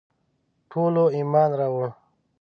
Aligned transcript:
ټولو 0.71 1.03
ایمان 1.17 1.49
راووړ. 1.59 1.89